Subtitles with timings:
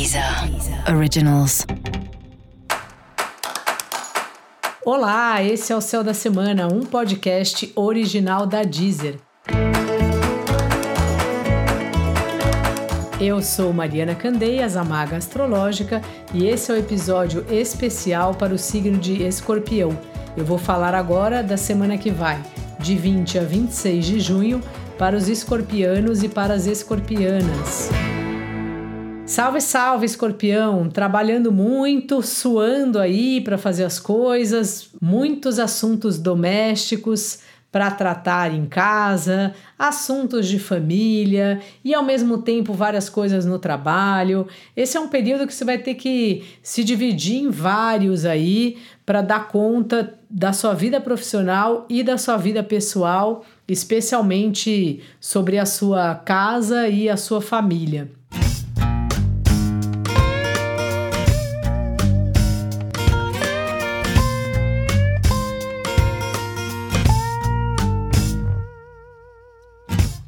[0.00, 0.24] Deezer
[0.96, 1.66] Originals.
[4.82, 9.16] Olá, esse é o Céu da Semana, um podcast original da Deezer.
[13.20, 16.00] Eu sou Mariana Candeias, a maga astrológica,
[16.32, 19.90] e esse é o episódio especial para o signo de Escorpião.
[20.34, 22.42] Eu vou falar agora da semana que vai,
[22.78, 24.62] de 20 a 26 de junho,
[24.96, 27.90] para os escorpianos e para as escorpianas.
[29.30, 30.88] Salve, salve, escorpião!
[30.88, 37.38] Trabalhando muito, suando aí para fazer as coisas, muitos assuntos domésticos
[37.70, 44.48] para tratar em casa, assuntos de família e ao mesmo tempo várias coisas no trabalho.
[44.76, 49.22] Esse é um período que você vai ter que se dividir em vários aí para
[49.22, 56.16] dar conta da sua vida profissional e da sua vida pessoal, especialmente sobre a sua
[56.16, 58.10] casa e a sua família.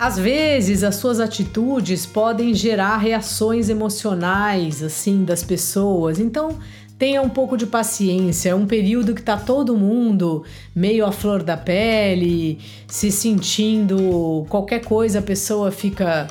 [0.00, 6.18] Às vezes, as suas atitudes podem gerar reações emocionais assim das pessoas.
[6.18, 6.58] Então,
[6.98, 8.48] tenha um pouco de paciência.
[8.48, 10.42] É um período que tá todo mundo
[10.74, 16.28] meio à flor da pele, se sentindo qualquer coisa, a pessoa fica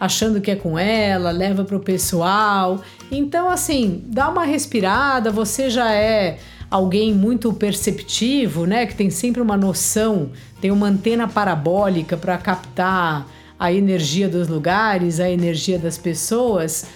[0.00, 2.82] achando que é com ela, leva pro pessoal.
[3.08, 6.38] Então, assim, dá uma respirada, você já é
[6.72, 13.28] alguém muito perceptivo, né, que tem sempre uma noção, tem uma antena parabólica para captar
[13.58, 16.86] a energia dos lugares, a energia das pessoas.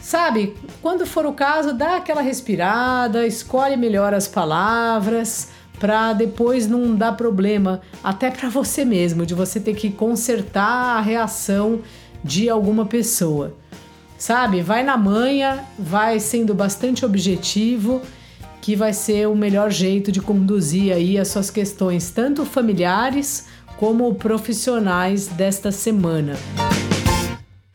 [0.00, 6.94] Sabe, quando for o caso, dá aquela respirada, escolhe melhor as palavras para depois não
[6.94, 11.80] dar problema, até para você mesmo, de você ter que consertar a reação
[12.24, 13.54] de alguma pessoa.
[14.16, 18.00] Sabe, vai na manha, vai sendo bastante objetivo
[18.62, 24.14] que vai ser o melhor jeito de conduzir aí as suas questões, tanto familiares como
[24.14, 26.34] profissionais desta semana.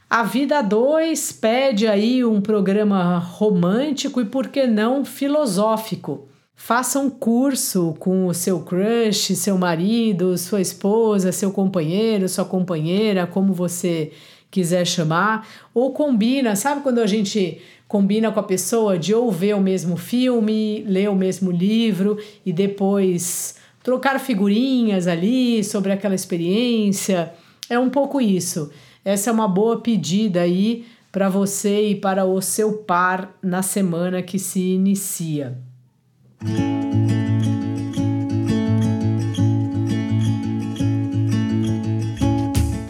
[0.09, 6.29] A Vida 2 pede aí um programa romântico e, por que não, filosófico.
[6.55, 13.27] Faça um curso com o seu crush, seu marido, sua esposa, seu companheiro, sua companheira,
[13.27, 14.13] como você
[14.49, 19.55] quiser chamar, ou combina, sabe quando a gente combina com a pessoa de ou ver
[19.55, 27.33] o mesmo filme, ler o mesmo livro e depois trocar figurinhas ali sobre aquela experiência.
[27.69, 28.69] É um pouco isso.
[29.03, 34.21] Essa é uma boa pedida aí para você e para o seu par na semana
[34.21, 35.57] que se inicia.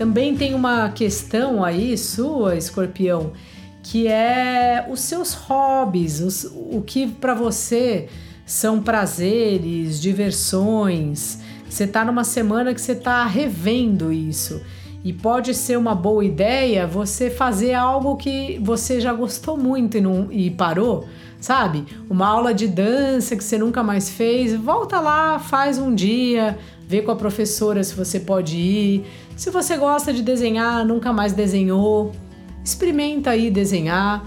[0.07, 3.33] Também tem uma questão aí sua, escorpião,
[3.83, 8.07] que é os seus hobbies, os, o que para você
[8.45, 11.39] são prazeres, diversões.
[11.69, 14.61] Você está numa semana que você está revendo isso.
[15.07, 20.01] E pode ser uma boa ideia você fazer algo que você já gostou muito e,
[20.01, 21.07] não, e parou,
[21.39, 21.85] sabe?
[22.09, 27.01] Uma aula de dança que você nunca mais fez, volta lá, faz um dia, vê
[27.01, 29.05] com a professora se você pode ir.
[29.37, 32.11] Se você gosta de desenhar, nunca mais desenhou,
[32.61, 34.25] experimenta aí desenhar.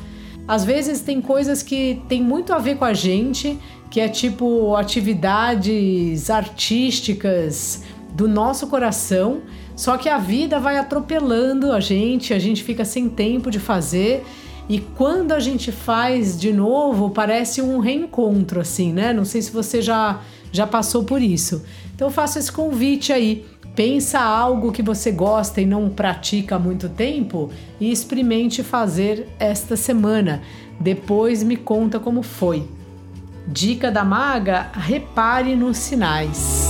[0.49, 3.59] Às vezes tem coisas que tem muito a ver com a gente,
[3.91, 7.83] que é tipo atividades artísticas
[8.13, 9.43] do nosso coração,
[9.77, 14.25] só que a vida vai atropelando a gente, a gente fica sem tempo de fazer.
[14.69, 19.13] E quando a gente faz de novo, parece um reencontro, assim, né?
[19.13, 20.21] Não sei se você já,
[20.53, 21.65] já passou por isso.
[21.95, 23.45] Então eu faço esse convite aí
[23.75, 27.51] Pensa algo que você gosta e não pratica há muito tempo
[27.81, 30.43] e experimente fazer esta semana.
[30.79, 32.69] Depois me conta como foi.
[33.47, 36.70] Dica da maga: repare nos sinais.